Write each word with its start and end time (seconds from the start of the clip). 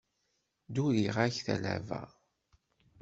Dduriɣ-ak 0.67 1.35
talaba. 1.45 2.01